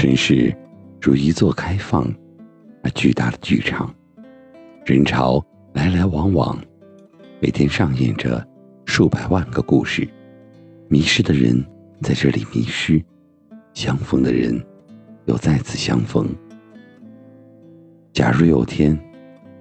[0.00, 0.50] 城市
[0.98, 2.10] 如一座开放
[2.82, 3.94] 而巨大的剧场，
[4.86, 6.58] 人潮来来往往，
[7.38, 8.42] 每天上演着
[8.86, 10.08] 数百万个故事。
[10.88, 11.62] 迷失的人
[12.00, 13.04] 在这里迷失，
[13.74, 14.58] 相逢的人
[15.26, 16.26] 又再次相逢。
[18.14, 18.98] 假如有天，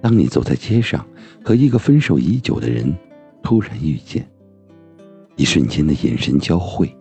[0.01, 1.05] 当你走在街上，
[1.43, 2.97] 和一个分手已久的人
[3.43, 4.25] 突然遇见，
[5.35, 6.95] 一瞬间的眼神交汇，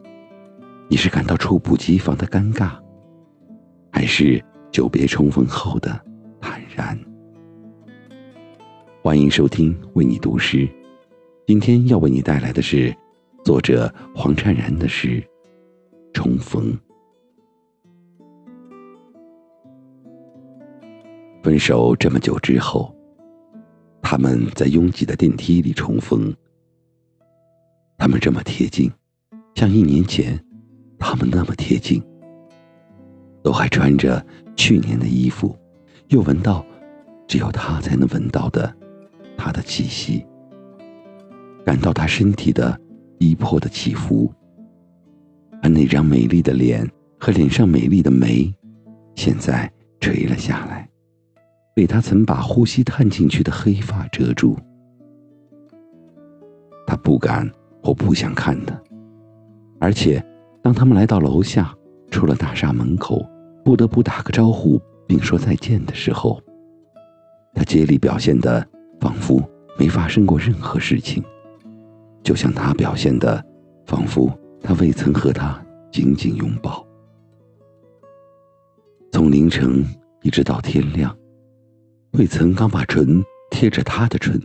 [0.89, 2.73] 你是感到猝不及防的尴尬，
[3.99, 6.01] 还是久别重逢后的
[6.41, 6.97] 坦然？
[9.03, 10.69] 欢迎收听为你读诗，
[11.49, 12.95] 今天要为你带来的是。
[13.45, 15.21] 作者黄灿然的诗
[16.13, 16.73] 《重逢》。
[21.43, 22.95] 分手这么久之后，
[24.01, 26.33] 他们在拥挤的电梯里重逢。
[27.97, 28.89] 他们这么贴近，
[29.57, 30.39] 像一年前，
[31.01, 32.01] 他们那么贴近，
[33.49, 34.23] 都还穿着
[34.57, 35.57] 去年的衣服，
[36.09, 36.63] 又闻到
[37.27, 38.71] 只有他才能闻到的
[39.39, 40.23] 他的气息，
[41.65, 42.79] 感到他身体的。
[43.19, 44.31] 逼迫的起伏，
[45.61, 48.55] 而那张美丽的脸和脸上美丽的眉，
[49.17, 49.69] 现在
[49.99, 50.89] 垂了下来，
[51.75, 54.57] 被他曾把呼吸探进去的黑发遮住。
[56.87, 57.51] 他不敢
[57.83, 58.83] 或不想看的，
[59.81, 60.25] 而且，
[60.63, 61.75] 当他们来到楼下，
[62.09, 63.29] 出了大厦门口，
[63.69, 66.41] 不得不打个招呼并说再见的时候，
[67.53, 68.67] 他竭力表现的
[68.99, 69.47] 仿佛
[69.79, 71.23] 没发生过任何事情。
[72.23, 73.45] 就像他表现的，
[73.85, 76.83] 仿佛他未曾和他紧紧拥抱。
[79.13, 79.85] 从凌晨
[80.23, 81.15] 一直到天亮，
[82.13, 84.41] 未曾刚把唇贴着他的唇，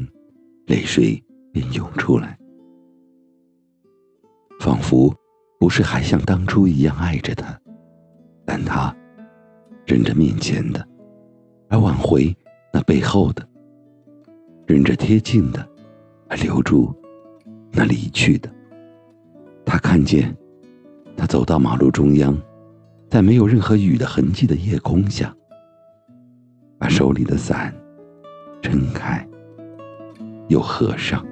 [0.68, 2.38] 泪水便涌出来。
[4.60, 5.16] 仿佛
[5.62, 7.58] 不是还像当初一样爱着他，
[8.46, 8.94] 但他
[9.94, 10.84] 忍着面前的，
[11.70, 12.36] 而挽回
[12.74, 13.44] 那背后的；
[14.66, 15.64] 忍着贴近的，
[16.28, 16.92] 而留住。
[17.72, 18.50] 那离去的，
[19.64, 20.36] 他看见，
[21.16, 22.36] 他走到马路中央，
[23.08, 25.32] 在没有任何雨的痕迹的夜空下，
[26.80, 27.72] 把手里的伞
[28.64, 29.24] 撑开，
[30.48, 31.24] 又合上。